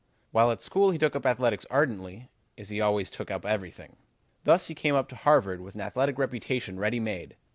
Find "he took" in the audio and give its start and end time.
0.89-1.15